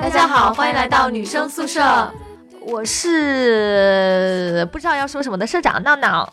[0.00, 1.82] 大家好，欢迎来到女生宿舍。
[2.60, 6.32] 我是不知道要说什么的社长闹闹，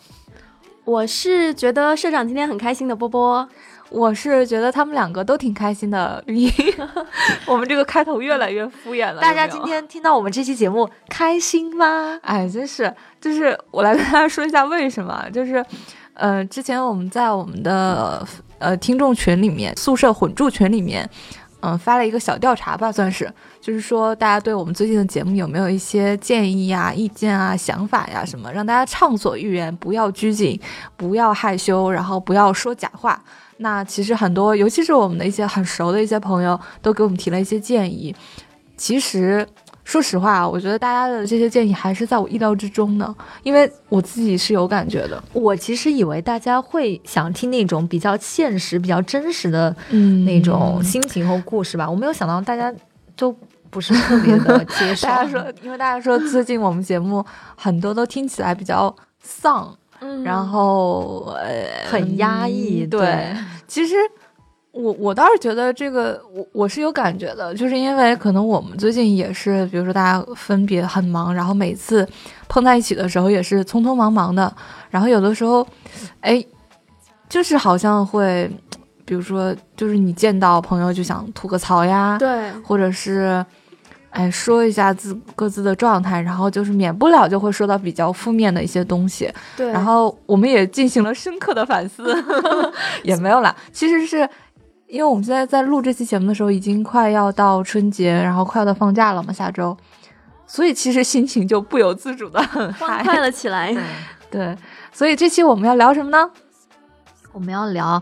[0.86, 3.50] 我是觉得社长今天很开心的波波，
[3.90, 6.24] 我是觉得他们两个都挺开心的。
[7.46, 9.22] 我们这个开头越来越敷衍了。
[9.22, 12.20] 大家今天听到我们这期节目开心吗？
[12.22, 15.66] 哎，真是，就是我来跟大家说一下为什么，就是，
[16.14, 18.26] 呃，之前我们在我们的
[18.60, 21.10] 呃听众群里面，宿舍混住群里面，
[21.62, 30.60] 嗯、发了一个小调查吧，算是，就是说大家对我们最近的节目有没有一些建议呀、意见啊、想法呀什么，让大家畅所欲言，不要拘谨，
[30.96, 33.22] 不要害羞，然后不要说假话。
[33.62, 38.16] 那其实很多，尤其是我们的一些很熟的一些朋友，都给我们提了一些建议。
[38.78, 39.46] 其实，
[39.84, 45.22] 说实话，我觉得大家的这些建议还是在我意料之中的，因为我自己是有感觉的。
[45.34, 52.74] 我其实以为大家会想听那种比较现实、比较真实的嗯那种心情和故事吧，我没有想到大家
[53.18, 53.36] 都
[53.70, 55.06] 不是特别的接受。
[55.10, 57.26] 大家说，因为大家说最近我们节目
[57.58, 63.36] 很多都听起来比较丧，嗯然后呃很压抑，嗯对，
[63.68, 63.96] 其实
[64.72, 72.08] 我我倒是觉得这个我我是有感觉的，就是因为可能我们最近也是，比如说大家分别很忙，然后每次
[72.48, 74.54] 碰在一起的时候也是匆匆忙忙的，
[74.90, 75.66] 然后有的时候，
[76.22, 76.44] 哎，
[77.28, 78.50] 就是好像会，
[79.06, 83.46] 比如说就是你见到朋友就想吐个槽呀，对，或者是。
[84.12, 92.16] 哎，说一下自各自的状态，然后就是免不了就会说到比较负面的一些东西，对，然后我们也进行了深刻的反思，
[93.04, 93.56] 也没有啦。
[93.72, 94.28] 其实是
[94.88, 99.78] 因为我们现在在录这期节目的时候，已经快要到春节，然后快要到放假了嘛，下周，
[100.48, 102.42] 所以其实心情就不由自主的。
[102.80, 103.76] 欢快了起来。
[104.32, 104.58] 对，
[104.92, 106.30] 所以这期我们要聊什么呢？
[107.32, 108.02] 我们要聊，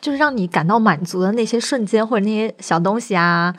[0.00, 3.52] 就是让你感到满足的那些瞬间或者那些小东西啊，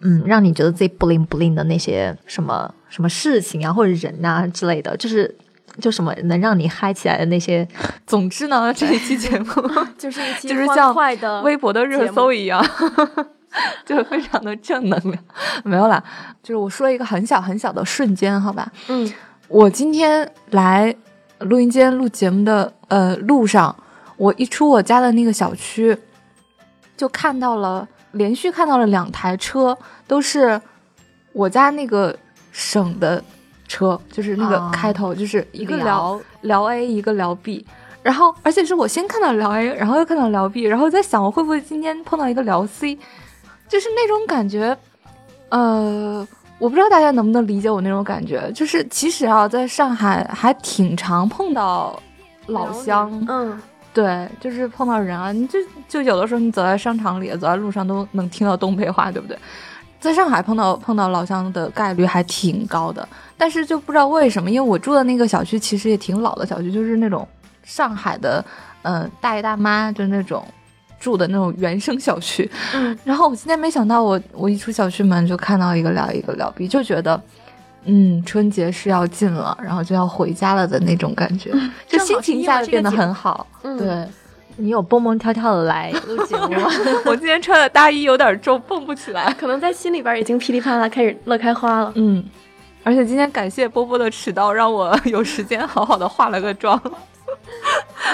[0.00, 5.34] 嗯，让你觉得自己 bling bling 的那些什么什么事情啊，或者人啊之类的，就是
[5.80, 7.66] 就什么能让你嗨起来的那些。
[8.06, 9.46] 总之呢， 这一期节目
[9.98, 10.94] 就是一期就是像
[11.42, 12.64] 微博的热搜一样，
[13.84, 15.18] 就非常的正能量。
[15.64, 16.02] 没有啦，
[16.42, 18.70] 就是我说一个很小很小的瞬间，好吧？
[18.88, 19.10] 嗯，
[19.48, 20.94] 我今天来
[21.40, 23.74] 录音间录节目的呃路上，
[24.16, 25.96] 我一出我家的那个小区，
[26.96, 30.60] 就看到了连续看到了两台车，都是
[31.32, 32.16] 我家那个
[32.50, 33.22] 省的
[33.68, 36.22] 车，就是那个哦开头、就是一个辽聊。
[36.42, 37.64] 辽 A 一个辽 B，
[38.02, 42.98] 然后而且是我先看到辽 A，然后又看到辽 B，然后在想我会不会今天碰到一个辽 C，
[43.68, 44.76] 就是那种感觉，
[45.50, 46.26] 呃。
[46.58, 52.02] 我不知道大家能不能理解我那种感觉，就是其实啊，在上海还挺常碰到
[52.46, 53.60] 老乡，嗯，
[53.96, 55.58] 对，就是碰到人啊，你就
[55.88, 59.38] 就有的时候你走在商场里，走在路上都能听到东北话，对不对？
[59.98, 63.08] 在上海碰到碰到老乡的概率还挺高的，
[63.38, 67.26] 但是就不知道为什么，因为我住的那个小区其实也挺老的小区，就是那种
[67.64, 68.44] 上海的，
[68.82, 70.46] 嗯、大爷大妈就那种
[71.00, 72.48] 住的那种原生小区。
[72.74, 77.18] 嗯，然后我今天没想到我，我一出小区门就看到一个聊一个聊逼，就觉得。
[77.84, 81.52] 嗯，春节是要近了，然后就要回家了的那种感觉，
[81.86, 83.46] 就心情一下就变得很好。
[83.62, 84.08] 嗯对，
[84.56, 86.70] 你有蹦蹦跳跳的来录节目吗？
[87.06, 89.32] 我今天穿的大衣有点重，蹦不起来。
[89.38, 91.92] 可能在心里边已经噼里啪啦开始乐开花了。
[91.94, 92.24] 嗯，
[92.82, 96.80] 而且今天感谢波波的迟到，让我有时间好好的化了个妆。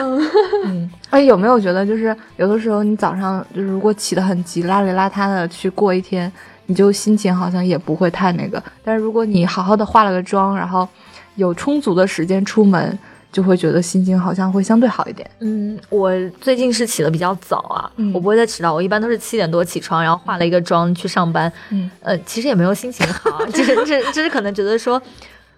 [0.01, 0.21] 嗯，
[0.67, 6.31] 嗯，哎，有没有觉得就是有的时候你早上就是如果起得很急，邋里邋遢的去过一天，
[6.73, 8.63] 你就心情好像也不会太那个。
[8.83, 10.89] 但是如果你好好的化了个妆，然后
[11.35, 12.99] 有充足的时间出门，
[13.31, 15.31] 就会觉得心情好像会相对好一点。
[15.41, 16.11] 嗯，我
[16.41, 21.53] 最近是起的比较早啊，嗯我不会再迟到，我一般都是七点多起床，然后化了一个妆去上班。
[21.69, 25.01] 嗯，呃，其实也没有心情好， 就是这这是可能觉得说。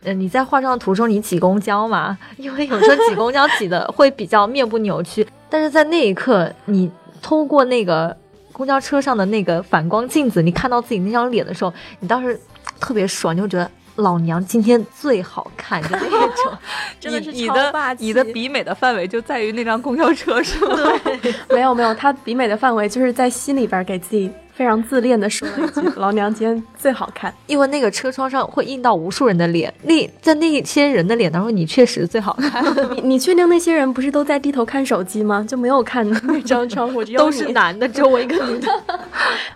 [0.06, 2.18] 呃，你在化妆的途中，你挤公交嘛？
[2.36, 6.90] 因为有时候挤公交挤的会比较面部扭曲，但是在那一刻，你
[7.22, 8.14] 通过那个
[8.54, 12.40] 公交车上的那个反光镜子，你看到自己那张脸的时候，你当时
[12.78, 16.56] 特别爽，你就觉得老娘今天最好看，就那种。
[17.00, 20.76] 真的是你的霸你的比美的范围就在于那张公交车，是吗？
[21.50, 27.34] 没有没有，他比美的范围就是在心里边给自己非常自恋的说了一句：“老娘今天最好看。
[27.46, 32.64] 因为那个车窗上会映到无数人的脸，那在那些人的脸当中，你确实最好看，
[32.94, 35.44] 你”你确定那些人不是都在低头看手机吗？
[35.48, 37.52] 就没有看那张窗户， 都是。
[37.52, 38.68] 男的，只有我一个女的。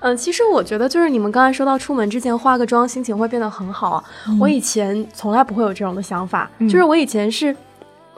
[0.00, 4.04] 嗯，其实我觉得就是你们刚才说到出门之前化个妆，心情会变得很好啊。
[4.40, 7.54] 我以前从来不会有这种的想法，就是我以前是，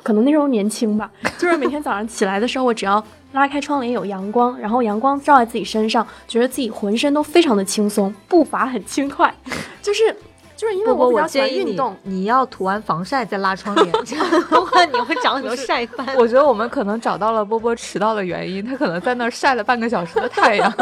[0.03, 9.33] 可能那时候年轻吧，就是每天早上起来的时候，我只要拉开窗帘有阳光，然后阳光照在自己身上，觉得自己浑身都非常的轻松，步伐很轻快，
[9.81, 10.15] 就是
[10.57, 16.07] 就是因为我比较喜欢建议你运动。，你要涂完防晒再拉窗帘， 这样的话你会长很多晒斑。
[16.17, 20.73] 我觉得我们可能找到了波波迟到的原因，他可能在那儿晒了半个小时的太阳。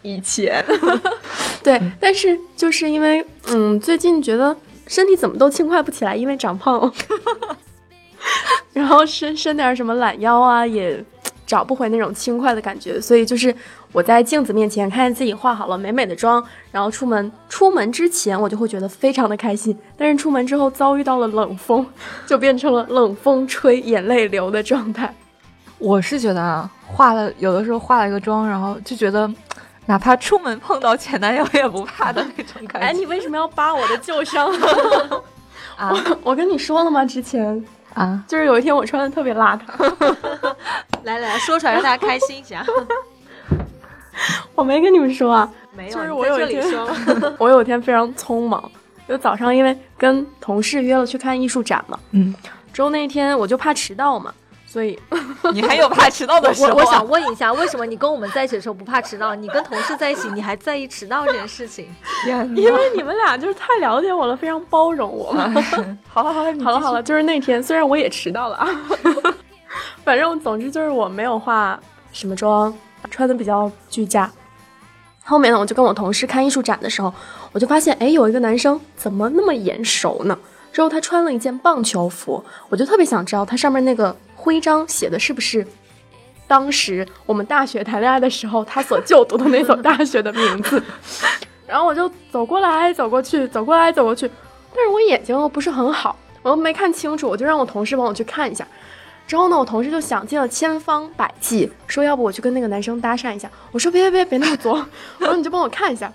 [0.00, 0.64] 以前，
[1.62, 4.56] 对，但是就是因为嗯，最近觉得
[4.86, 6.92] 身体怎么都轻快不起来，因为长胖了，
[8.72, 11.04] 然后伸伸点什么懒腰啊，也
[11.50, 13.52] 找不回那种轻快的感觉，所以就是
[13.90, 21.84] 我在镜子面前看见自己化好了美美的妆，然后出门出门之前我就会觉得非常的开心，但是出门之后遭遇到了冷风，
[22.24, 25.12] 就变成了冷风吹眼泪流的状态。
[25.78, 29.28] 我是觉得啊，化了有的时候化了一个妆，然后就觉得，
[29.86, 32.86] 哪怕出门碰到前男友也不怕的那种感觉。
[32.86, 34.48] 哎，你为什么要扒我的旧伤？
[35.76, 37.04] 啊我我跟你说了吗？
[37.04, 37.64] 之前
[37.94, 40.54] 啊，就是有一天我穿的特别邋遢，
[41.04, 42.64] 来来说出来让大家开心一下。
[44.54, 46.88] 我没跟你们说啊， 没有，就是我有一天里说。
[47.38, 48.70] 我有一天非常匆忙，
[49.08, 52.34] 就早上因为跟同事约了去看艺术展嘛，嗯，
[52.72, 54.34] 之后那天我就怕迟到嘛，
[54.66, 54.98] 所以
[55.54, 59.34] 你还有怕迟到的时候、啊我我想问一下，为什么你跟我们在一起的时候不怕迟到？
[59.34, 61.88] 你跟同事在一起，你还在意迟到这件事情？
[62.24, 65.50] 天因为你们俩就是太了解我了，非常包容我嘛。
[66.08, 68.68] 好了好了，好了好了，就是那天虽然我也迟到了啊，
[70.04, 71.78] 反正总之就是我没有化
[72.12, 72.72] 什么妆，
[73.10, 74.30] 穿的比较居家。
[75.22, 77.12] 后面呢，我就跟我同事看艺术展的时候，
[77.52, 80.36] 我就发现，哎，有一个男生怎么那么眼熟呢？
[80.72, 85.66] 之后他穿了一件棒球服，我就特别想知道他上面那个徽章写的是不是
[86.46, 90.82] 当时我们大学谈恋爱的时候他所就读的那所大学的名字。
[91.66, 94.28] 然后我就走过来走过去，走过来走过去，
[94.74, 98.66] 但是我眼睛又不是很好，我又没看清楚，我就让我同事帮我去看一下。
[99.30, 103.48] 之后呢，我同事就想尽了千方百计，说要不我去跟那个男生搭讪一下。
[103.70, 104.84] 我说别别别别那么作，
[105.20, 106.12] 我说你就帮我看一下。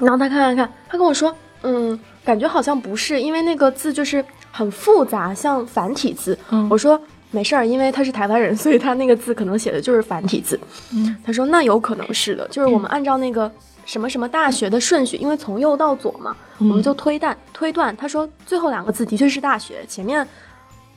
[0.00, 1.32] 然后他看看看，他跟我说，
[1.62, 6.36] 嗯，感觉好像不是，因为那个字就是很复杂，像繁体字。
[6.50, 7.00] 嗯我说
[7.30, 10.58] 没事儿，因为他是台湾人，所以他那个字可能写的就是繁体字。
[10.92, 13.48] 嗯，他说那有可能是的，就是我们按照那个
[13.86, 17.96] 什么什么大学的顺序，因为从右到左嘛，我们就推断推断。
[17.96, 20.26] 他说最后两个字的确是大学，前面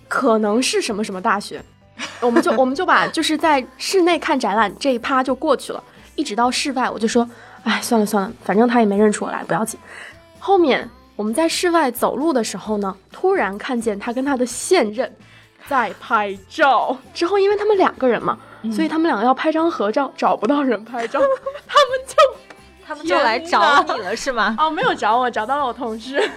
[0.08, 1.62] 可能是什么什么大学，
[2.22, 5.84] 我们就 我们就把就是在室内看展览这一趴就过去了，
[6.16, 7.28] 一直到室外，我就说，
[7.64, 9.80] 哎，算了算了，反正他也没认出我来，不要紧。
[10.40, 15.14] 后面我们在室外走路的时候呢，突然看见他跟他的现任
[15.68, 16.98] 在拍照。
[17.14, 18.38] 之后因为他们两个人嘛，
[18.74, 21.20] 所以他们两个要拍张合照，找不到人拍照，
[21.68, 22.16] 他们就
[22.88, 24.56] 他们就来找你了是吗？
[24.58, 26.18] 哦没有找我，找到了我同事。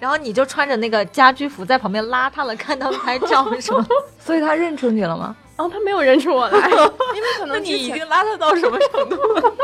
[0.00, 3.86] 然后你就穿着那个家居服在旁边邋遢了，看他们拍照是吗？
[4.18, 5.34] 所以他认出你了吗？
[5.56, 9.54] 然后他没有认出我来， 因为可能你已经邋遢到什么程度了？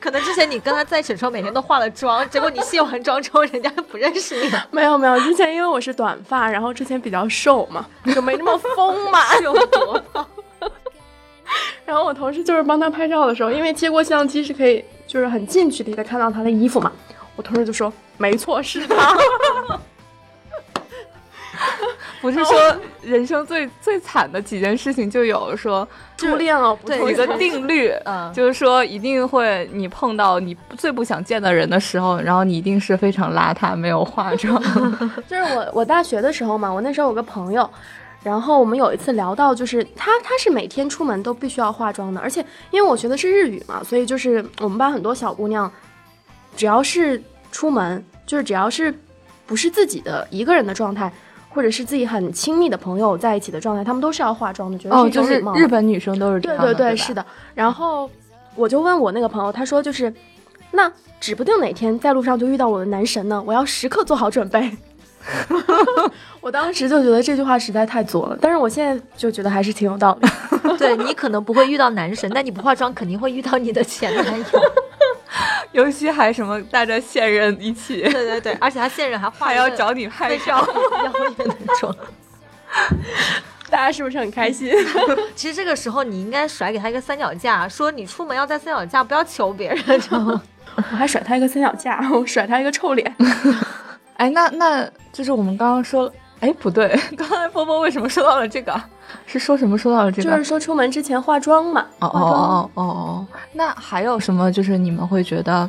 [0.00, 4.66] 可能之前你跟他在一起的时候每天都化了妆，结果你卸完妆之后，人家不认识你了。
[4.72, 7.84] 没有没有，之前因为我是短发，然后之前比较瘦嘛，
[8.14, 9.42] 就没那么丰满。
[9.42, 10.26] 有多胖？
[11.84, 16.90] 然后我同事就是帮他拍照的时候，因为接过相机是可以就是很近距离的看到他的衣服嘛，
[17.40, 19.16] 我同事就说没错是他。
[22.20, 34.62] 不是说人生最最惨的几件事情就有说初恋了，不对一个定律，嗯就是说一定会你碰到你最不想见的人的时候，然后你一定是非常邋遢，没有化妆。
[35.26, 37.68] 就是我我大学的时候嘛，我那时候有个朋友，
[38.22, 45.70] 然后我们有一次聊到，就是他他是每天出门都必须要化妆的，而且因为我学的是日语嘛，所以就是我们班很多小姑娘，
[46.56, 48.94] 只要是出门，就是只要是
[49.46, 51.10] 不是自己的一个人的状态，
[51.48, 55.58] 或者是自己很亲密的朋友在一起的状态，他们都是要化妆的，觉得是哦，一就是种礼貌嘛。
[55.58, 57.24] 日本女生都是这样的，对对对，吧是的。
[57.54, 58.10] 然后
[58.54, 60.12] 我就问我那个朋友，他说就是，
[60.72, 64.70] 那指不定哪天在路上就遇到我的男神呢，我要时刻做好准备。
[66.40, 70.28] 我当时就觉得这句话实在太作了，但是我现在就觉得还是挺有道理。
[70.78, 74.46] 对你可能不会遇到男神，但你不化妆肯定会遇到你的前男友。
[75.72, 80.66] 尤其还什么带着现任一起，对对对，而且他现任还画还要找你拍照。
[81.04, 81.94] 妖艳的妆。
[83.70, 84.72] 大家是不是很开心？
[85.36, 90.42] 其实这个时候你应该甩给他一个三脚架，说你出门要带三脚架，不要求别人，知道吗？
[90.76, 93.16] 我还甩他一个三脚架， 我甩他一个臭脸。
[94.16, 98.72] 哎，那那就是我们刚刚说，哎，不对，刚才波波为什么说到了这个？
[99.26, 100.30] 是说什么说到了这个？
[100.30, 101.86] 就是说出门之前化妆嘛。
[102.00, 104.50] 哦哦哦哦哦，那还有什么？
[104.50, 105.68] 就是你们会觉得，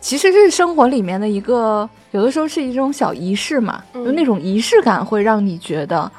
[0.00, 6.10] 其实这是生活里面的一个，有的时候是一种小仪式嘛，嗯就那种仪式感会让你觉得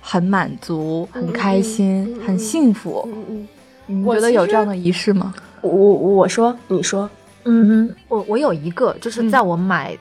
[0.00, 3.08] 很满足、很开心、嗯嗯嗯很幸福。
[3.12, 3.24] 嗯
[3.88, 5.34] 嗯，你觉得有这样的仪式吗？
[5.62, 7.08] 我我我说，你说，
[7.44, 9.96] 嗯，我我有一个，就是在我买、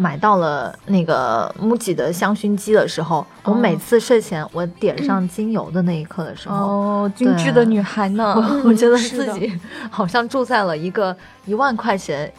[0.00, 8.34] 买到了那个 MUJI 的香薰机的时候，我每次睡前我点上精油的那一刻的时候，哦，精致的女孩呢？
[8.34, 9.52] 我 我觉得自己
[9.90, 11.14] 好像住在了一个
[11.44, 12.32] 一万块钱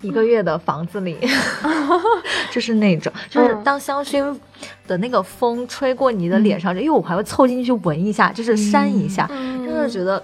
[0.00, 1.18] 一个月的房子里，
[2.50, 3.62] 就是那种，就是嗯。
[3.62, 4.34] 当香薰
[4.86, 9.62] 的那个风吹过你的脸上，因为我还会凑进去闻一下，就是扇一下，嗯。
[9.64, 10.22] 真的觉得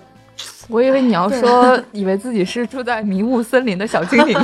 [0.68, 4.38] 我以为你要说，以为自己是住在迷雾森林的小精灵。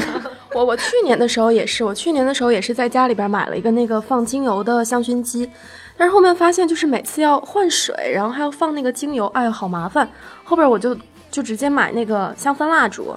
[0.55, 5.51] 我我去年的时候也是，我去年的时候也是在家里边买了一个那个放精油的香薰机，
[5.97, 10.09] 但是后面发现就是每次要换水，然后还要放那个精油，哎呀好麻烦。
[10.45, 10.97] 后边我就
[11.29, 13.17] 就直接买那个香氛蜡烛，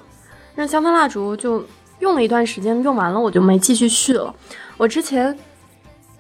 [0.55, 1.63] 那香氛蜡烛就
[1.99, 4.33] 用了一段时间，用完了我就没继续续了。
[4.75, 5.37] 我之前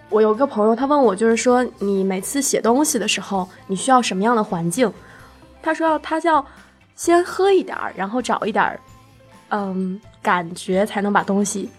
[0.09, 4.93] 我有个朋友，他问我就是说你每次写东西的时候，你需要什么样的环境？
[5.63, 6.45] 他说要他要
[6.95, 8.79] 先喝一点儿，然后找一点儿
[9.49, 11.69] 嗯感觉才能把东西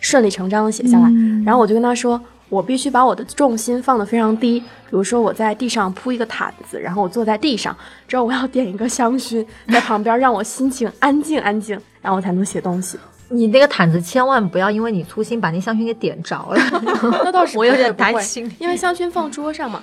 [0.00, 1.10] 顺理成章的写下来。
[1.46, 7.74] 然后我就跟他说，我必须把我的重心放得非常低，比如说我在地上铺一个毯子，然后我坐在地上，
[8.06, 12.98] 之后我要点一个香薰在旁边，让我心情安静安静，然后我才能写东西。
[13.30, 16.60] 你那个毯子千万不要因为你粗心把那香薰给点着了，
[17.24, 19.82] 那倒是 我有点担心因为香薰放桌上嘛。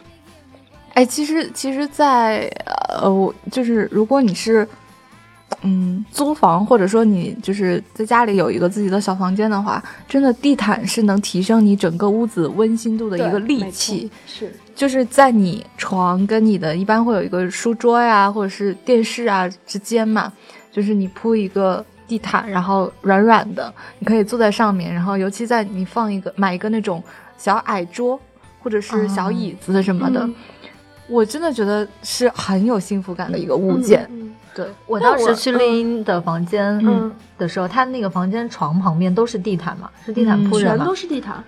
[0.94, 2.48] 哎，其实其实在，
[3.02, 4.68] 呃，我就是如果你是，
[5.62, 14.10] 嗯，租房或者说你就是在家里有一个自己的小房间的话，真的地毯是能提升你整个屋子温馨度的一个利器。
[14.26, 20.32] 是，就是在你床跟你的一般会有一个书桌呀，或者是电视啊之间嘛，
[20.72, 27.02] 就是你铺一个地毯，然后软软的，你可以坐在上面，然后尤其在你放一个买一个那种
[27.38, 28.20] 小矮桌
[28.62, 30.36] 或者是小椅子什么的，嗯
[31.14, 34.08] 我真的觉得是很有幸福感的一个物件。
[34.10, 40.94] 嗯对我当时去丽英的房间嗯的时候，他那个房间床旁边都是地毯嘛，是地毯嗯铺着嘛全都。
[40.94, 41.44] 是地毯。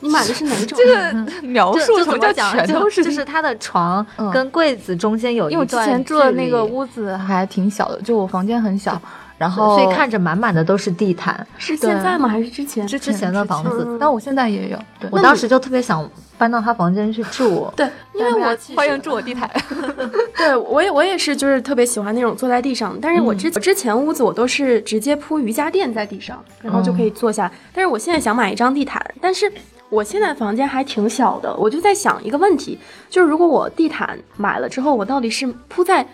[0.00, 0.76] 你买的是哪种？
[0.78, 2.52] 这个描述什么叫怎么讲？
[2.66, 9.00] 就全都是地就是他的床嗯跟柜子中间有一因为我段之前住的那个屋子还挺小的，就我房间很小，
[9.36, 11.46] 然后所以看着满满的都是地毯。
[11.58, 12.28] 是现在吗？
[12.28, 12.86] 还是之前？
[12.86, 14.78] 之之前的房子嗯但我现在也有。
[15.00, 17.70] 对，我当时就特别想搬到他房间去住。
[17.76, 19.50] 对，因为我欢迎住我地毯。
[20.36, 22.96] 对我也我也是，就是特别喜欢那种坐在地上。
[23.00, 27.50] 但是我嗯之、我之前屋子我都是直接铺瑜伽垫在地上，然后就可以坐下。
[27.72, 29.50] 但是我现在想买一张地毯，但是
[29.90, 32.78] 我现在房间还挺小的，我就在想一个问题，
[33.10, 36.06] 就是如果我地毯买了之后，我到底是铺在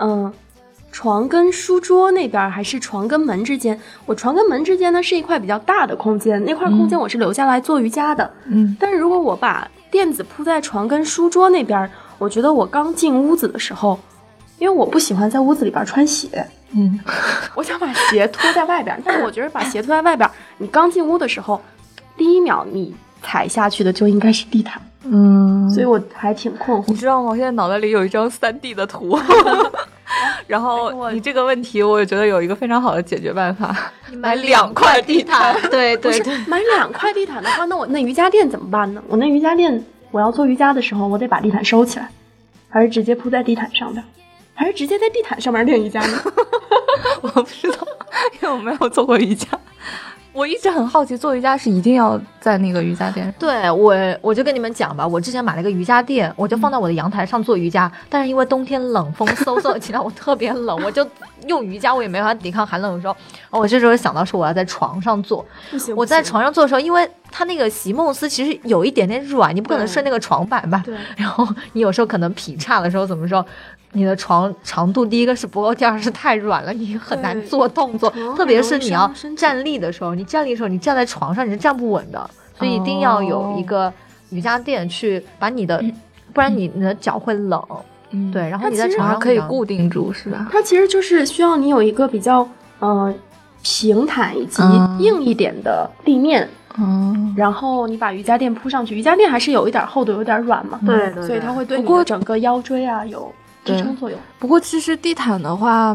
[0.00, 0.32] 嗯、
[0.90, 3.78] 床跟书桌那边，还是床跟门之间？
[4.06, 8.30] 我床跟门之间呢是一块比较大的空间，那块空间我是留下来做瑜伽的。
[8.46, 13.98] 嗯，但是如果我把垫子铺在床跟书桌那边，我觉得我刚进屋子的时候，
[14.58, 16.98] 因为我不喜欢在屋子里边穿鞋，嗯，
[17.54, 19.00] 我想把鞋脱在外边。
[19.04, 20.28] 但是我觉得把鞋脱在外边，
[20.58, 21.60] 你刚进屋的时候，
[22.16, 26.94] 第一秒你踩下去的就应该是地毯，嗯所以我还挺困惑你。
[26.96, 27.30] 知道吗？
[27.30, 29.18] 我现在脑袋里有一张三 D 的图，
[30.46, 33.74] 然后你这个问题，我也觉得有一个非常好的解决办法，
[34.12, 35.54] 买两块地毯。
[35.70, 39.02] 对对对，买两块地毯的话， 那我那瑜伽垫怎么办呢？
[39.08, 42.08] 我那瑜伽垫，我要做瑜伽的时候，我得把地毯收起来，
[42.68, 44.04] 还是直接铺在地毯上边，
[44.54, 46.22] 还是直接在地毯上面练瑜伽呢？
[47.20, 47.78] 我不知道，
[48.40, 49.46] 因为我没有做过瑜伽。
[50.32, 53.32] 我一直很好奇，做瑜伽是一定要在那个瑜伽垫上。
[53.38, 57.90] 对我，我就跟你们讲吧，我之前买了个瑜伽垫，我就放在我的阳台上做瑜伽。
[58.08, 61.06] 但是因为冬天冷，风嗖嗖的起来，我特别冷，我就
[61.46, 63.14] 用瑜伽，我也没法抵抗寒冷的时候。
[63.50, 70.82] 我这时候想到说我要在床上做，不行，我在床上做的时候，因为它那个席梦思其实有一点点软，你不可能睡那个床板吧？
[70.84, 73.44] 对然后你有时候可能劈叉的时候，怎么说？
[73.92, 83.92] 你的床长度第一个是不够，第二是太软了，你很难做动作，特别是你要站立的时候，你站立的时候，你站在床上你是站不稳的，所以一定要有一个
[84.30, 85.82] 瑜伽垫去把你的，
[86.34, 87.62] 不然你你的脚会冷。
[88.10, 90.48] 嗯对，然后你在床上可以固定住，是吧？
[90.50, 92.48] 它其实就是需要你有一个比较
[92.78, 93.14] 呃
[93.62, 96.48] 平坦以及嗯硬一点的地面，
[96.78, 103.30] 嗯，然后你把瑜伽垫铺上去，瑜伽垫还是有一点厚度，有点软嘛，对对所以它会对不过你的整个腰椎啊有
[103.62, 104.18] 支撑作用。
[104.38, 105.94] 不过其实地毯的话，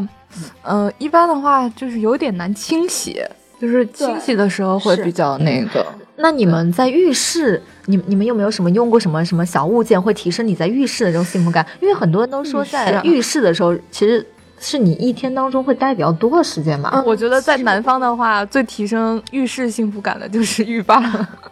[0.62, 3.20] 呃，一般的话就是有点难清洗，
[3.60, 5.86] 就是清洗的时候会比较那个。
[6.16, 11.66] 那你们在浴室，你你们有没有什么用过什么什么小物件会提升你在浴室的这种幸福感？
[11.80, 14.24] 因为很多人都说在浴室的时候，其实
[14.60, 17.02] 是你一天当中会待比较多的时间嘛。
[17.04, 21.02] 我觉得在南方的话，最提升浴室幸福感的就是浴霸。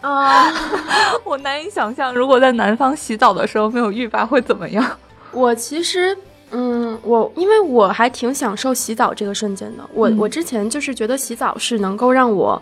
[0.00, 0.52] 啊，
[1.26, 4.84] 我难以想象，如果在南方洗澡的时候没有浴霸会怎么样。
[5.32, 6.16] 我其实，
[6.52, 9.82] 嗯，我因为我还挺享受洗澡这个瞬间的。
[9.92, 12.60] 我、嗯我之前就是觉得洗澡是能够让我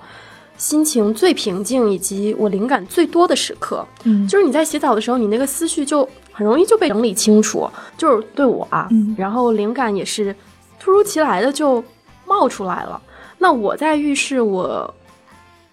[0.57, 3.85] 心情最平静以及我灵感最多的时刻。
[4.05, 7.69] 嗯就是你在洗澡的时候，你那个思绪就很容易就被整理清楚，
[7.99, 10.35] 就是对我啊，嗯然后灵感也是
[10.79, 11.83] 突如其来的就
[12.27, 13.01] 冒出来了。
[13.39, 14.95] 那我在浴室，我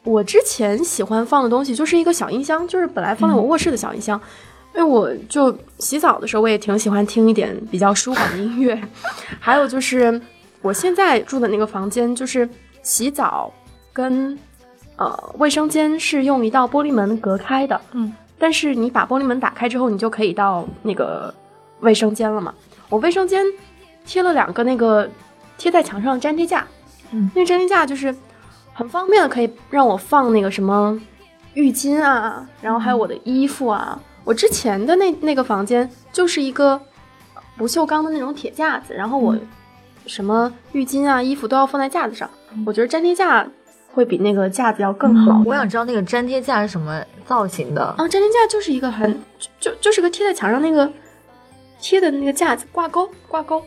[0.04, 4.20] 我之前喜欢放的东西就是一个小音箱，就是本来放在我卧室的小音箱，
[4.78, 8.80] 因为我就洗澡的时候，我也挺喜欢听一点比较舒缓的音乐。
[9.40, 10.22] 还有就是
[10.62, 12.48] 我现在住的那个房间，就是
[12.84, 13.52] 洗澡
[13.92, 14.38] 跟
[14.96, 21.34] 呃卫生间是用一道玻璃门隔开的，嗯，但是你把玻璃门打开之后，你就可以到那个
[21.80, 22.54] 卫生间了嘛。
[22.88, 23.44] 我卫生间
[24.06, 25.10] 贴了两个那个
[25.58, 26.68] 贴在墙上的粘贴架，
[27.10, 28.16] 嗯，那个粘贴架就是
[28.74, 31.02] 很方便的，可以让我放那个什么
[31.56, 34.00] 浴巾啊，然后还有我的衣服啊。
[34.28, 36.78] 我之前的那那个房间就是一个
[37.56, 39.34] 不锈钢的那种铁架子，然后我
[40.06, 42.30] 什么浴巾啊、衣服都要放在架子上。
[42.66, 43.48] 我觉得粘贴架
[43.94, 45.42] 会比那个架子要更好。
[45.46, 47.82] 我想知道那个粘贴架是什么造型的。
[47.98, 50.92] 啊，粘贴架就是一个很就就就是个贴在墙上那个
[51.80, 53.64] 贴的那个架子挂钩挂钩，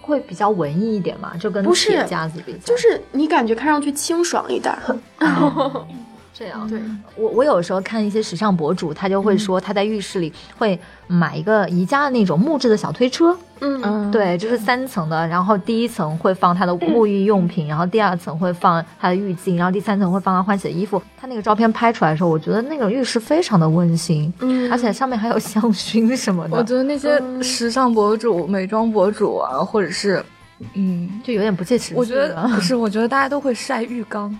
[0.00, 4.98] 会比较文艺一点嘛，就跟不是铁架子比较，就是你感觉看上去清爽一点儿。
[6.36, 6.68] 这样。
[6.68, 6.80] 对，
[7.16, 21.00] 我我有时候看一些时尚博主，他就会说他在浴室里会买一个宜家的那种木质的小推车，嗯嗯，对，就是三层的，然后第一层会放他的沐浴用品，然后第二层会放他的浴巾，然后第三层会放他换洗的衣服。
[21.16, 30.24] 他那个照片拍出来的时候，我觉得那个浴室非常的温馨，嗯而且上面还有香薰什么的，我觉得那些时尚博主、美妆博主啊，或者是，
[30.74, 31.94] 嗯，就有点不切实际。
[31.94, 34.36] 我觉得不是，我觉得大家都会晒浴缸。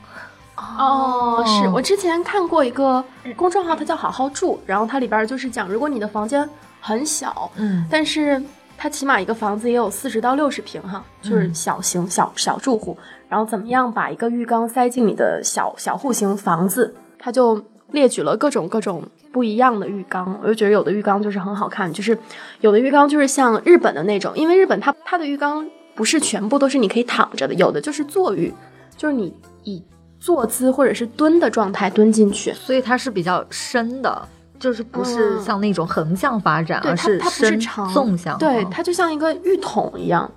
[0.57, 3.05] 哦，是我之前看过一个
[3.37, 6.49] 公众号，它叫好好住，然后它里边就是讲，如果你的房间
[6.81, 8.41] 很小，嗯，但是
[8.77, 12.97] 它起码一个房子也有四十到六十平哈，就是小型小小住户，
[13.29, 22.17] 然后怎么样把一个浴缸塞进你的小小户型房子，它就列举了各种各种不一样的浴缸，我就觉得有的浴缸就是很好看，就是
[22.61, 28.53] 有的浴缸就是像日本的那种，因为日本它它的浴缸不是全部都是你可以躺着的，有的就是坐浴，
[28.97, 29.83] 就是你以
[30.25, 32.53] 坐姿或者是蹲的状态蹲进去。
[32.55, 34.29] 所以它是比较深的。
[34.57, 37.59] 就是不是嗯像那种横向发展，对，而它它不是
[37.93, 38.39] 纵向。
[38.39, 40.31] 对，哦它就像一个浴桶一样。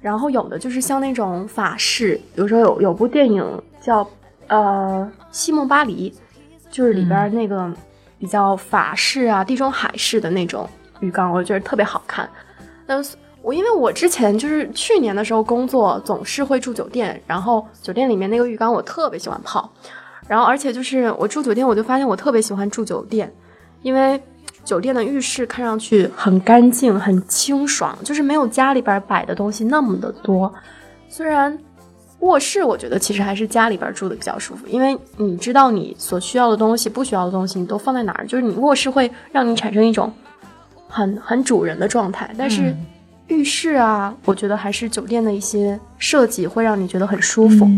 [0.00, 4.04] 然后有的就是像那种法式，比如说有有部电影叫
[4.48, 6.10] 呃《西蒙巴黎》，
[6.70, 7.70] 就是里嗯边那个
[8.18, 12.28] 比较法式啊、地中海式的那种浴缸，我觉得特别好看。
[12.86, 19.70] 但是我因为我之前就是去年的时候工作总是会住酒店，然后酒店里面那个浴缸我特别喜欢泡，
[20.26, 23.32] 然后而且就是我住酒店我就发现我特别喜欢住酒店，
[23.82, 24.20] 因为
[24.64, 30.52] 酒店的浴室看上去很干净、很清爽，就是没有家里边摆的东西那么的多。
[31.08, 31.58] 虽然
[32.18, 40.12] 卧室我觉得其实还是家里边住的比较舒服，因为你知道你所需要的东西、不需要的东西你都放在哪儿，就是你卧室会让你产生一种
[40.86, 42.74] 很很主人的状态，但是
[43.28, 47.68] 浴室啊，我觉得还是酒店的一些设计会让你觉得很舒服。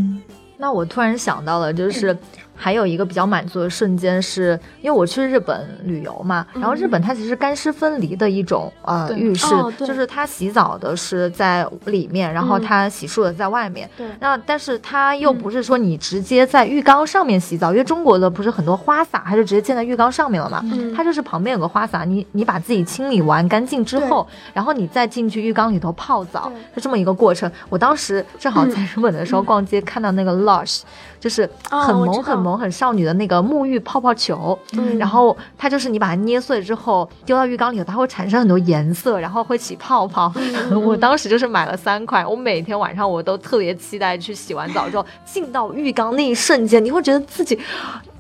[0.57, 2.17] 那我突然想到了，就是
[2.61, 13.89] 还有一个比较满足的瞬间是，因为我去日本旅游嘛，然后日本它其实干湿分离的一种呃浴室哦，就是它洗澡的是在里面，然后嗯它洗漱的在外面。
[13.97, 14.07] 对。
[14.21, 20.61] 那但是它又不是说你直接在浴缸上面洗澡，因为中国的不是很多花洒，它就直接建在浴缸上面了嘛。
[20.65, 20.95] 嗯。
[20.95, 27.51] 它就是旁边有个花洒，你你把自己清理完干净之后，然后你再进去浴缸里头泡澡，是这么一个过程。
[27.71, 30.83] 我当时正好 在日本的时候逛街，看到那个 Lush，
[31.21, 40.33] 就是很萌很萌很少女的那个沐浴泡泡球，嗯然后它就是你把它捏碎之后丢到浴缸里头，它会产生很多颜色，然后会起泡泡。
[40.35, 47.59] 嗯 我当时就是买了三块，我每天晚上我都特别期待去洗完澡之后进到浴缸那一瞬间，你会觉得自己。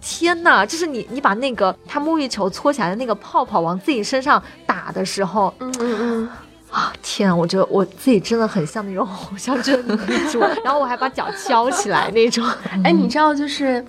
[0.03, 0.65] 天呐！
[0.65, 6.29] 就是你，你把那个它沐浴球搓起来的那个泡泡往自己身上打的时候，嗯嗯嗯，
[6.70, 7.35] 啊，天啊！
[7.35, 12.46] 我觉得我自己真的很像那种偶像剧的女主，然后我还把脚翘起来那种。
[12.85, 13.85] 哎，你知道就是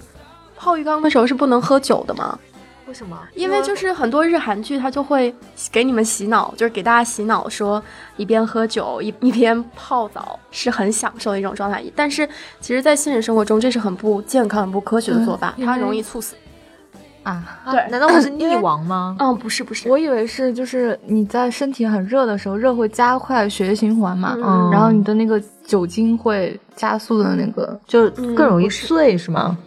[0.57, 2.37] 泡浴缸的时候是不能喝酒的吗？
[2.87, 3.17] 为什么？
[3.35, 5.33] 因为就是很多日韩剧，它就会
[5.71, 7.81] 给你们洗脑，就是给大家洗脑说
[8.17, 11.81] 一边喝酒一一边泡澡是很享受的一种状态。
[11.95, 12.27] 但是
[12.59, 16.35] 其实，在现实生活中，这是很不健康、很不科学的做法，嗯它容易猝死。
[17.23, 19.15] 啊，啊对难道我是 溺亡吗？
[19.19, 27.79] 嗯，不是不是，我以为是就是你在身体很热的时候，热会加快血液循环嘛，嗯然后你的那个酒精会加速的那个。
[27.85, 29.57] 就更容易碎是是吗？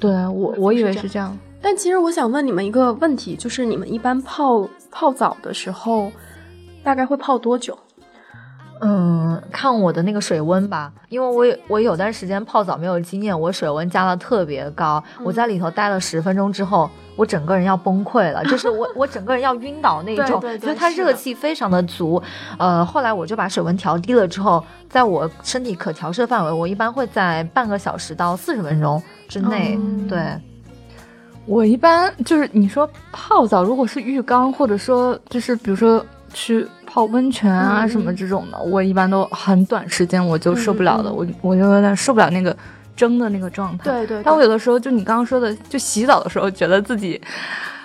[0.00, 1.36] 对我我以为是这样。
[1.62, 6.10] 但其实我想问你们一个问题，就是你们一般泡泡澡的时候，
[6.82, 7.78] 大概会泡多久？
[8.80, 22.22] 嗯，看我的那个水温吧，因为我有我有段时间泡澡没有经验，我水温加的特别高，我在里头待了十分钟之后，我整个人要崩溃了， 就是我我整个人要晕倒那种，对对对就是它热气非常的足。
[22.58, 30.08] 呃，后来我就把水温调低了之后，在我身体可调摄范围，我一般会在半个小时到四十分钟之内，嗯。
[30.08, 30.20] 对。
[31.46, 42.56] 我一般就是你说泡澡，如果是浴缸，或者说就是比如说去泡温泉啊嗯什么这种的，我一般都很短时间我就受不了的，嗯我我就有点受不了那个
[42.94, 43.90] 蒸的那个状态。
[43.90, 47.20] 对对但我有的时候就你刚刚说的，就洗澡的时候觉得自己，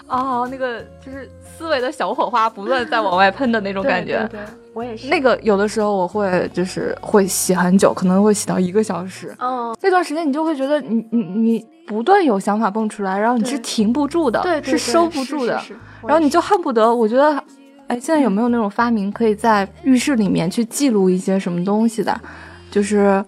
[0.06, 4.20] 哦，那个就是思维的小火花不断在往外喷的那种感觉。
[4.30, 5.08] 对对对我也是。
[5.08, 9.36] 那个有的时候我会就是会洗很久，可能会洗到一个小时。
[9.40, 15.58] 嗯，那段时间你就会觉得你你你不断有想法蹦出来，然后你是停不住的，对是收不住的。
[15.58, 17.44] 是是是然后你就恨不得，我觉得，
[17.90, 22.22] 哎，现在有没有那种发明可以在浴室里面去记录一些什么东西的？
[22.70, 23.24] 就是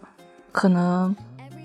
[0.51, 1.13] 可能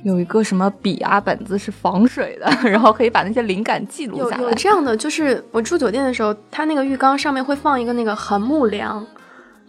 [0.03, 4.43] 有一个什么笔啊本子是防水的， 然后可以把那些灵感记录下来。
[4.43, 9.07] 有这样的，就是我住酒店的时候，它那个浴缸上面会放一个那个横木梁。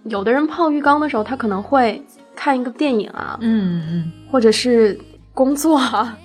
[0.06, 2.02] 有的人泡浴缸的时候，他可能会
[2.34, 4.98] 看一个电影啊，嗯嗯，或者是
[5.34, 6.18] 工作啊，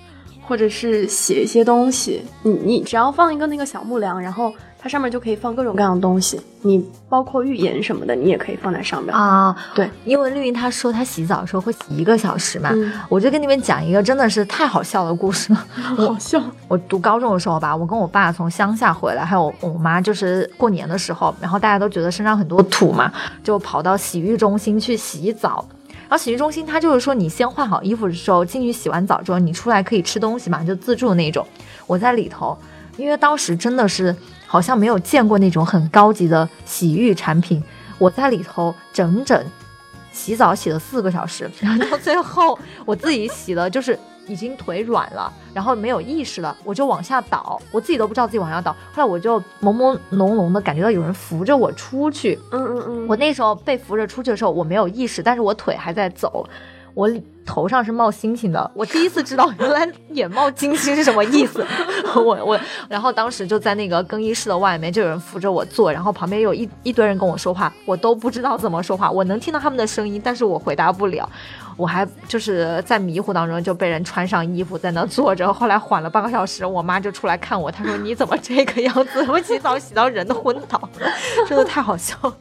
[0.47, 2.21] 或者是写一些东西。
[2.43, 4.53] 你你只要放一个那个小木梁，然后
[4.83, 6.41] 它上面就可以放各种各样的东西。
[6.61, 9.15] 你包括浴盐什么的，你也可以放在上面。
[9.15, 15.65] 啊，对，因为绿茵她说她洗澡的时候会洗一个小时嘛，嗯我就跟你们讲一个真的是太好笑的故事了。
[15.95, 16.43] 好笑。
[16.67, 23.09] 我读高中的时候吧，我跟我爸从乡下回来，还有我妈，就是过年的时候，然后大家都觉得身上很多土嘛，
[23.41, 25.65] 就跑到洗浴中心去洗澡。
[26.09, 31.47] 然后洗浴中心，它就是说你先换好衣服的时候进去洗完澡之后，你出来可以吃东西嘛，就自助那种。
[31.87, 32.55] 我在里头，
[32.97, 34.15] 因为当时真的是
[34.53, 37.59] 好像没有见过那种很高级的洗浴产品，
[37.97, 39.43] 我在里头整整
[40.11, 48.71] 洗澡洗了四个小时，然后到最后我自己洗的就是已经腿软了，然后没有意识了，我就往下倒，我自己都不知道自己往下倒。
[48.93, 56.47] 后来我就朦朦胧胧的感觉到有人扶着我出去，嗯嗯嗯，我那时候被扶着出去的时候，我没有意识，但是我腿还在走，
[56.93, 57.11] 我
[57.45, 58.71] 头上是冒星星的。
[58.73, 61.65] 我第一次知道 原来眼冒金星是什么意思。
[62.15, 71.27] 我我，然后当时就在那个更衣室的外面，就有人扶着我坐，然后旁边有一一堆人跟我说话，我都不知道怎么说话，我能听到他们的声音，但是我回答不了。
[71.75, 79.25] 我还就是在迷糊当中就被人穿上衣服在那坐着，后来缓了半个小时，我妈就出来看我，她说你怎么这个样子？
[79.27, 80.79] 我洗澡洗到人都昏倒，
[81.47, 82.35] 真的太好笑了。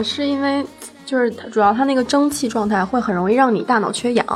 [0.00, 0.64] 嗯，是因为
[1.04, 4.26] 就是它主要它那个蒸汽状态会很容易让你大脑缺氧。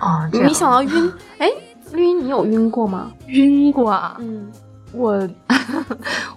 [0.00, 1.50] 哦，你你想到晕， 哎，
[1.92, 3.10] 绿茵，你有晕过吗？
[3.26, 4.16] 晕过啊！
[4.20, 4.50] 嗯
[4.92, 5.28] 我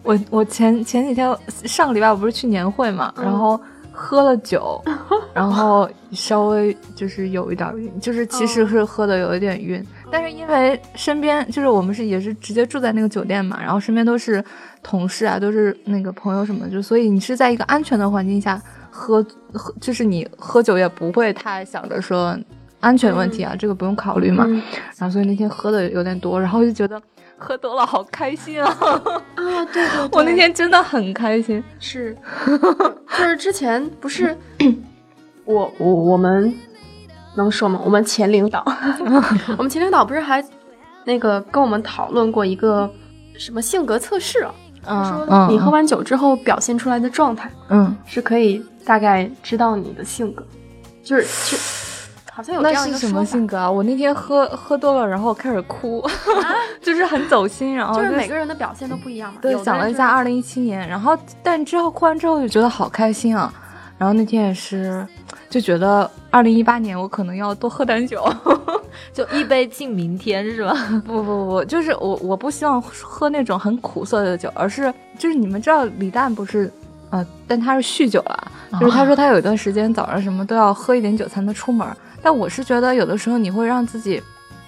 [0.03, 3.59] 我我前前几天上个礼拜我不是去年会嘛，嗯然后
[3.91, 4.79] 喝了酒，
[5.33, 14.43] 然后稍微就是有一点晕，就是其实是喝的有一点晕，但是因为身边就是我们是也是直接住在那个酒店嘛，然后身边都是
[14.83, 22.37] 同事啊，都是那个朋友什么的，就所以你是在一个安全的环境下喝喝，就是你喝酒也不会太想着说。
[22.79, 24.43] 安全问题啊，这个不用考虑嘛。
[24.45, 24.61] 嗯
[24.97, 27.01] 然后所以那天喝的有点多，然后就觉得
[27.37, 28.69] 喝多了好开心啊！
[29.35, 31.63] 啊，对对对， 我那天真的很开心。
[31.79, 32.13] 是，
[33.17, 34.37] 就是之前不是
[35.45, 36.53] 我我我们
[37.35, 37.79] 能说吗？
[37.83, 38.63] 我们前领导，
[39.57, 40.43] 我们前领导不是还
[41.05, 42.89] 那个跟我们讨论过一个
[43.37, 44.53] 什么性格测试啊？
[44.85, 50.45] 他说嗯你喝完酒之后表现出来的状态嗯，是可以大概知道你的性格，
[51.01, 51.57] 就是就
[52.33, 53.71] 好像有这那样一是什么性格啊？
[53.71, 56.03] 我那天喝喝多了，然后开始哭，
[56.81, 59.39] 就是很走心，然后就是每个人的表现都不一样嘛。
[59.41, 63.53] 对想了一下，二零一七年，然后但之后哭完之后就觉得好开心啊。
[64.03, 65.07] 然后那天也是
[65.49, 68.21] 就觉得二零一八年我可能要多喝点酒。
[69.13, 70.73] 就一杯敬明天是吧？
[71.07, 76.69] 不不不，就是我我不希望喝那种很苦涩的酒，而是就是你们知道李诞不是，
[77.11, 81.87] 呃，但他是酗酒了，就是他说他有一段时间早上什么都要喝一点酒才能出门，
[82.21, 84.21] 但我是觉得有的时候你会让自己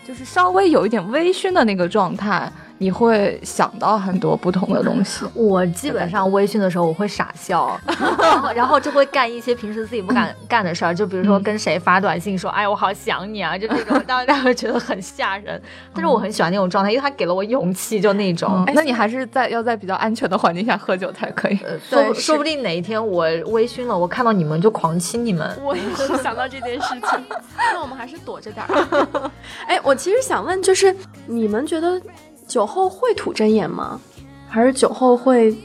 [0.07, 2.49] 就是稍微有一点微醺的那个状态，
[2.85, 5.25] 你你会想到很多不同的东西。
[5.33, 7.75] 我基本上微醺的时候，我会傻笑，
[8.21, 15.59] 然后然后就会干一些平时自己不敢干的事儿，就比如说跟谁发短信说“哎，我好想你啊”，就这种，大家会觉得很吓人。
[15.95, 18.63] 但是我很喜欢那种状态，因为他给了我勇气，就那种。
[18.67, 21.57] 嗯，那你还是在要在比较安全的环境下喝酒才可以。
[21.65, 25.57] 呃说不说不定哪一天我微醺了，我看到你们就狂亲你们。
[25.63, 27.25] 我也是想到这件事情，
[27.73, 29.31] 那我们还是躲着点儿。
[29.65, 30.95] 哎，我其实想问，就是
[31.25, 31.99] 你们觉得
[32.47, 33.99] 酒后会吐真言吗？
[34.47, 35.55] 还是酒后会，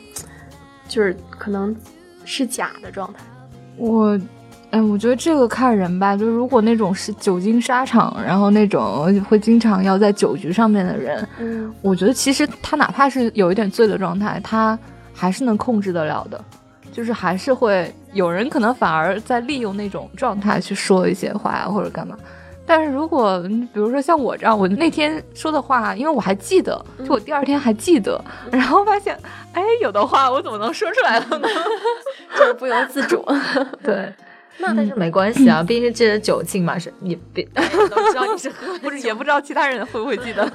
[0.88, 1.74] 就是可能
[2.24, 3.20] 是假的状态？
[3.76, 4.18] 我，
[4.70, 6.16] 哎，我觉得这个看人吧。
[6.16, 14.78] 就如果那种是久经沙场，然后那种会经常要在酒局上面的人，嗯，我觉得其实他哪怕是有一点醉的状态，他
[15.14, 16.44] 还是能控制得了的。
[16.92, 22.16] 就是还是会有人可能反而在利用那种状态去说一些话呀，或者干嘛。
[22.70, 29.18] 但是如果嗯比如说像我这样，我那天说的话，因为我还记得，就我第二天还记得， 然后发现，
[29.52, 31.48] 哎，有的话我怎么能说出来了呢？
[32.38, 33.26] 就是不由自主。
[33.82, 34.14] 对，
[34.58, 40.48] 那但是没关系啊，毕竟这是酒劲嘛，是你别大家都知道你是喝不是，也不知道其他人会不会记得。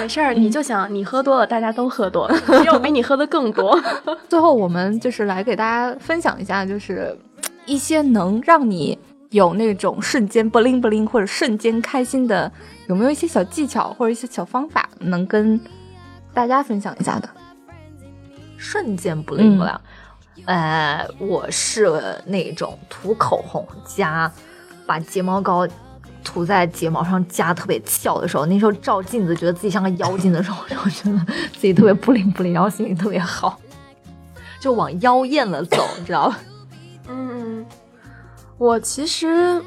[0.00, 3.80] 没事儿，你就想你喝多了，大家都喝多了，因为我比你喝的更多。
[4.28, 7.16] 最后，我们就是来给大家分享一下，就是
[7.64, 8.98] 一些能让你
[9.32, 12.50] 有那种瞬间不灵不灵或者瞬间开心的，
[12.86, 15.58] 有没有一些小技巧或者一些小方法，能跟
[16.32, 17.28] 大家分享一下的？
[18.56, 19.80] 瞬间不灵不亮。
[20.44, 24.30] 呃，我是那种涂口红加
[24.86, 25.66] 把睫毛膏
[26.22, 31.18] 涂在睫毛上夹特别翘的时候，那时候照镜子觉得自己像个妖精的时候，我觉得
[31.52, 33.58] 自己特别不灵不灵，然后心情特别好，
[34.60, 36.38] 就往妖艳了走，你知道吧？
[38.52, 39.62] 嗯，我其实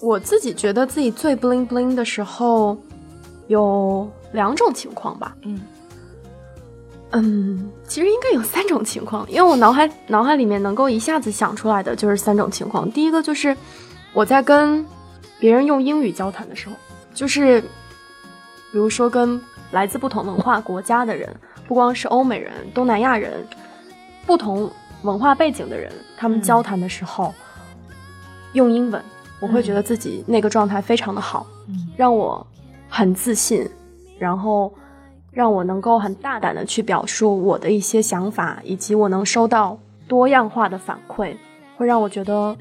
[0.00, 2.76] 我自己觉得自己最 bling bling 的时候
[3.46, 5.36] 有两种情况吧。
[5.42, 5.60] 嗯
[7.12, 12.90] 嗯，其实应该有三种情况，因为我脑海脑海里面能够一下子想出来的就是三种情况。
[12.92, 13.56] 第一个就是
[14.12, 14.84] 我在跟
[15.38, 16.74] 别人用英语交谈的时候，
[17.14, 21.34] 就是比如说跟来自不同文化国家的人，
[21.66, 23.42] 不光是欧美人、东南亚人，
[24.26, 24.70] 不同
[25.00, 27.32] 文化背景的人，他们交谈的时候、
[28.52, 29.00] 用英文，
[29.38, 31.88] 我会觉得自己那个状态非常的好，嗯。
[31.96, 32.44] 让我
[32.88, 33.68] 很自信，
[34.18, 34.72] 然后
[35.30, 39.78] 让我能够很大胆的去表述我的一些想法，以及我能收到
[40.08, 41.36] 多样化的反馈，
[41.76, 42.56] 会让我觉得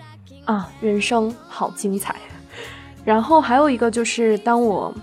[0.46, 2.15] 啊，人生好精彩。
[3.04, 4.93] 然后还有一个就是，当我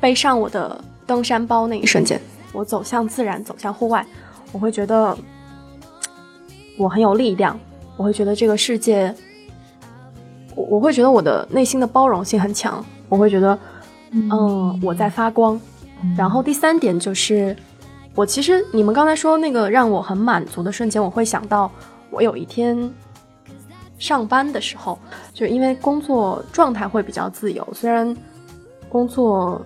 [0.00, 2.20] 背上我的登山包那一瞬间，
[2.52, 4.06] 我走向自然，走向户外，
[4.52, 5.16] 我会觉得
[6.82, 7.56] 我很有力量，
[7.96, 9.14] 我会觉得这个世界，
[10.56, 13.56] 我我会觉得我的内心的包容性很强，我会觉得，
[14.10, 15.60] 嗯，我在发光。
[16.16, 17.56] 然后第三点就是，
[18.16, 21.70] 我其实你们刚才说那个让我很满足的瞬间，我会想到
[22.10, 22.92] 我有一天
[23.96, 24.98] 上班的时候，
[25.32, 28.16] 就因为工作状态会比较自由，虽然
[28.88, 29.64] 工作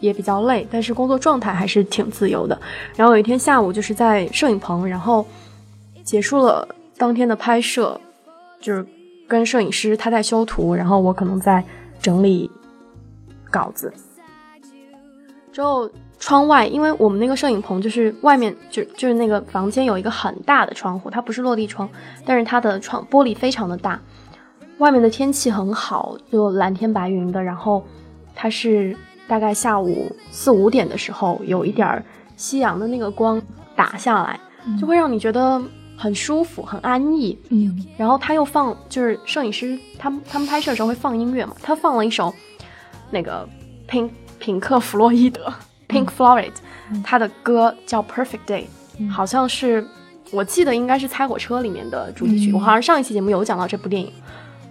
[0.00, 2.60] 也比较累，但是工作状态还是挺自由的。
[2.96, 5.24] 然后有一天下午就是在摄影棚，然后
[6.04, 8.00] 结束了当天的拍摄，
[8.60, 8.86] 就是
[9.26, 11.64] 跟摄影师他在修图，然后我可能在
[12.00, 12.48] 整理
[13.50, 13.92] 稿子。
[15.50, 15.88] 之后
[16.18, 21.88] 窗外，因为我们那个摄影棚就是外面就就是那个房间有一个很大的窗户，它不是落地窗，
[22.26, 24.00] 但是它的窗玻璃非常的大。
[24.78, 27.84] 外面的天气很好，就蓝天白云的，然后
[28.34, 28.96] 它是
[29.28, 32.04] 大概下午四五点的时候，有一点儿
[32.36, 33.40] 夕阳的那个光
[33.76, 34.38] 打下来，
[34.80, 35.62] 就会让你觉得
[36.04, 37.38] 很舒服、很安逸。
[37.48, 42.32] 嗯然后他又放，就是摄影师他们他们拍摄的时候会放音乐嘛，他放了一首
[43.10, 43.48] 那个
[43.88, 45.50] Pink 品克·弗洛伊德
[45.88, 46.52] （Pink Floyd），、
[47.02, 48.64] 他的歌叫《Perfect Day》，、
[49.10, 49.86] 好像是
[50.30, 52.52] 我记得应该是《猜火车》里面的主题曲。
[52.52, 54.12] 我好像上一期节目有讲到这部电影。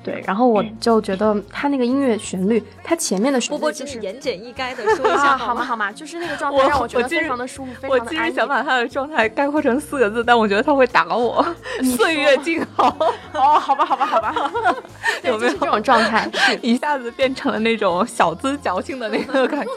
[0.04, 5.64] 对，然后我就觉得他那个音乐旋律，他前面的旋波波，律就是言简意赅的说一啊，下好吗？
[5.64, 8.36] 好吗，就是那个状态让我觉得非常的舒服，非我其实常的安逸。
[8.36, 11.46] 想把他的状态概括成四个字，但我觉得他会打我。
[11.98, 12.88] 岁月静好，
[13.34, 14.36] 哦，好吧好吧好吧，
[15.22, 16.30] 对有没有就是这种状态？
[16.62, 19.74] 一下子变成了那种小资矫情的那个感觉。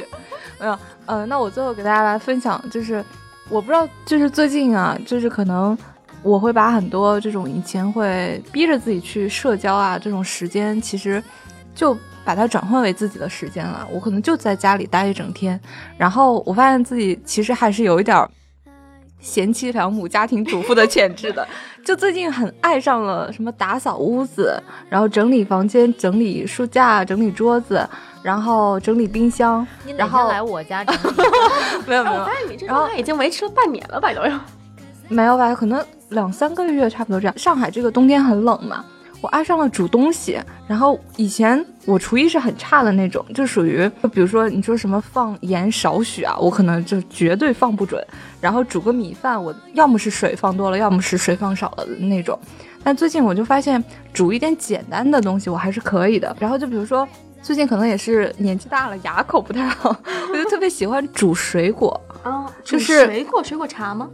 [0.59, 3.05] 没有，呃，那我最后给大家来分享，就是
[3.49, 5.77] 我不知道，就是最近啊，就是可能
[6.27, 11.23] 我会把很多这种以前会逼着自己去社交啊这种时间，其实
[11.73, 13.87] 就把它转换为自己的时间了。
[13.93, 15.59] 我可能就在家里待一整天，
[15.97, 18.29] 然后我发现自己其实还是有一点儿
[19.21, 21.47] 贤妻良母、家庭主妇的潜质的。
[21.87, 27.89] 就最近很爱上了什么打扫屋子，然后整理房间、整理书架、整理桌子，
[28.25, 29.65] 然后整理冰箱
[29.97, 31.23] 然后天来我家整理？
[31.87, 34.37] 没有没有哎我发现你这然后已经维持了半年了吧，都有。
[35.09, 35.55] 没有吧？
[35.55, 37.38] 可能两三个月差不多这样。
[37.38, 38.85] 上海这个冬天很冷嘛，
[39.21, 40.38] 我爱上了煮东西。
[40.66, 48.05] 然后以前我厨艺是很差的那种，就属于就比如说你说什么放盐少许啊，我可能就绝对放不准。
[48.40, 52.38] 然后煮个米饭，我要么是水放多了，要么是水放少了的那种。
[52.83, 56.37] 但最近我就发现煮一点简单的东西我还是可以的。
[56.38, 57.07] 然后就比如说
[57.42, 59.88] 最近可能也是年纪大了，牙口不太好，
[60.33, 62.01] 我就特别喜欢煮水果。
[62.23, 64.09] 啊，就是水果水果茶吗？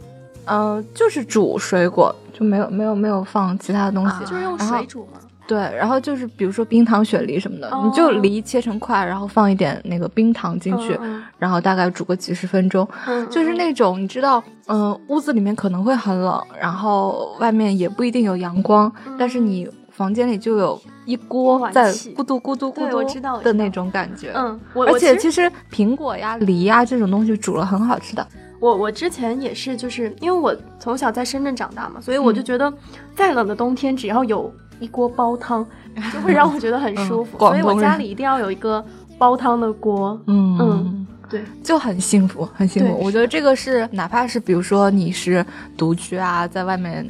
[0.45, 5.19] 嗯、就是煮水果，就没有没有没有放其他的东西，就是用水煮吗？
[5.45, 28.25] 对，然后就是比如说冰糖雪梨什么的，哦你就梨切成块，然后放一点那个冰糖进去，嗯然后大概煮个几十分钟，嗯就是那种你知道，嗯、屋子里面可能会很冷，然后外面也不一定有阳光，但是你房间里就有一锅在咕嘟咕嘟咕嘟的那种感觉，嗯，我而且其实苹果呀、梨呀这种东西煮了很好吃的。
[28.63, 32.73] 我我之前也是，就是因为我从小在深圳长大嘛，所以我就觉得，
[33.13, 34.49] 再冷的冬天，只要有
[34.79, 35.67] 一锅煲汤，
[36.13, 37.37] 就会让我觉得很舒服。
[37.45, 38.81] 所以我家里一定要有一个
[39.17, 40.17] 煲汤的锅。
[40.27, 42.97] 嗯嗯对，就很幸福，很幸福。
[43.03, 45.45] 我觉得这个是，哪怕是比如说你是
[45.75, 47.05] 独居啊，在外面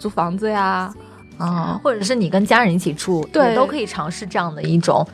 [0.00, 0.92] 租房子呀，
[1.38, 5.06] 啊、或者是你跟家人一起住，对都可以尝试这样的一种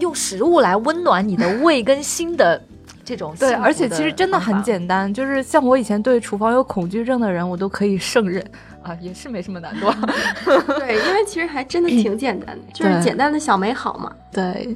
[0.00, 2.62] 用食物来温暖你的胃跟心的
[3.04, 4.54] 这种对，而且其实真的很。
[4.64, 8.42] 简单，就是像我以前对厨房有恐惧症的人，我都可以胜任
[8.82, 9.92] 啊，也是没什么难度。
[10.78, 14.10] 对，因为其实还真的挺简单的，就是简单的小美好嘛。
[14.32, 14.74] 对，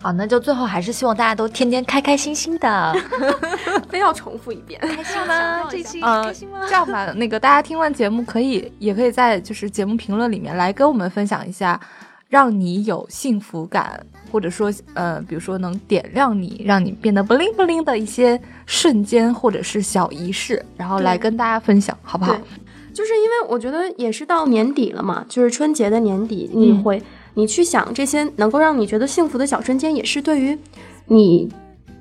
[0.00, 2.96] 好，那就最后还是希望大家都天天开开心心的
[3.88, 4.80] 非要重复一遍。
[4.80, 5.68] 开心吗？
[5.70, 6.58] 这期呃开心吗？
[6.66, 11.78] 这样吧，那个大家听完节目可以，也可以在就是节目评论里面来跟我们分享一下，
[12.28, 22.34] 让你有幸福感，或者说呃，比如说能点亮你，让你变得 bling bling 的一些瞬间，或者是小仪式，然后来跟大家分享，好不好？
[22.94, 26.82] 就是因为我觉得也是到年底了嘛，就是春节的年底，你嗯。
[26.82, 27.02] 会、
[27.34, 30.58] 你去想这些能够让你觉得幸福的小瞬间，也是对于
[31.06, 31.48] 你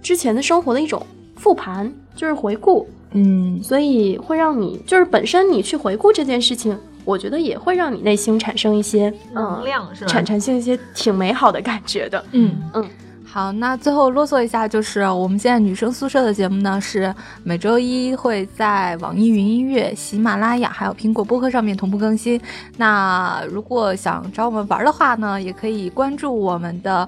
[0.02, 10.08] 之前的生活的一种复盘，就是回顾，嗯，所以会让你就是本身你去回顾这件事情，我觉得也会让你内心产生一些能嗯，量是吧？
[10.08, 12.24] 产产生一些挺美好的感觉的。
[12.32, 12.90] 嗯嗯，
[13.26, 22.40] 好，那最后啰嗦一下，就是我们现在女生宿舍的节目呢，是每周一会在网易云音乐、喜马拉雅还有苹果播客上面同步更新。
[22.78, 27.08] 那如果想找我们玩的话呢，也可以关注我们的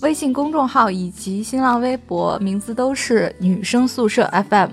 [0.00, 4.70] 微信公众号以及新浪微博，名字都是女生宿舍 FM。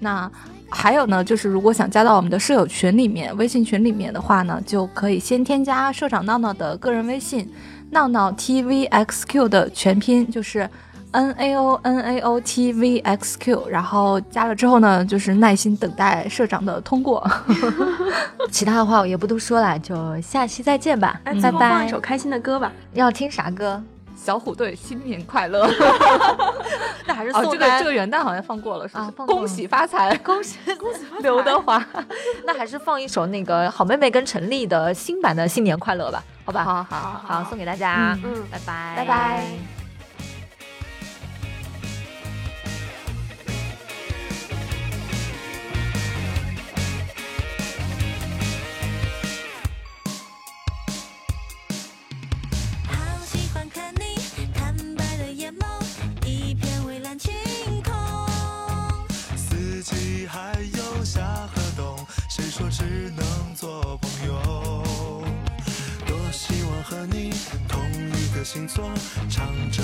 [0.00, 0.30] 那
[0.74, 7.48] 还有呢，就是如果想加到我们的舍友群里面，微信群里面的话呢，就可以先添加社长闹闹的个人微信，
[7.90, 10.68] 闹闹 T V X Q 的全拼就是
[11.12, 17.22] N A O N A O T V X Q，然后加了之后呢，就是耐心等待社长的通过。
[18.50, 22.00] 其他的话我也不多说了，就下期再见吧，拜，拜放一首。
[22.00, 22.72] 开心的歌吧。
[22.94, 23.82] 要听啥歌？
[24.22, 25.68] 小虎队新年快乐！
[27.06, 31.84] 那还是哦，这个这个元旦好像放过了，是不是啊放恭喜发财，恭喜 恭喜刘德华。
[32.46, 36.62] 那还是放一首那个好妹妹跟陈粒的新版的新年快乐吧，好吧？
[36.64, 39.81] 好好好，送给大家，嗯，拜拜，拜拜。
[69.28, 69.82] 唱着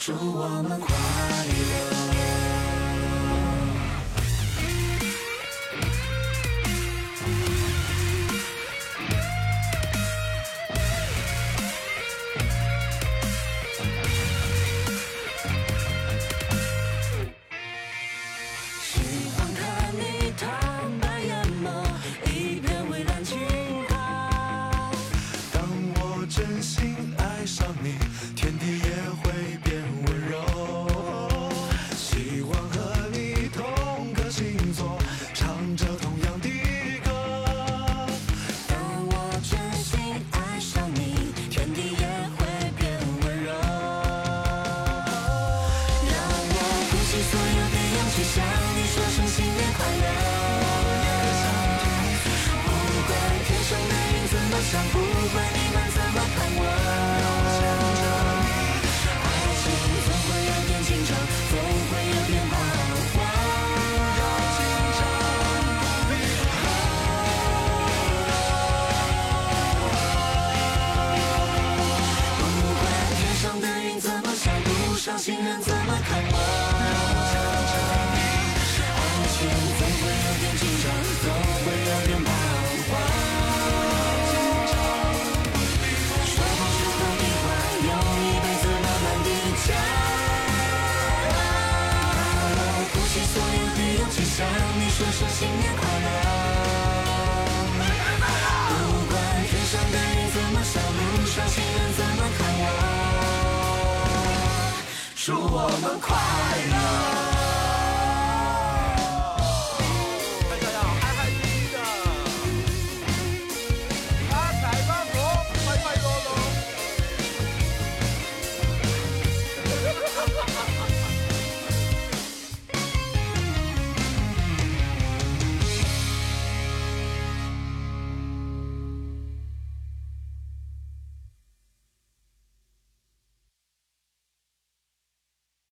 [0.00, 1.97] 祝我们快乐。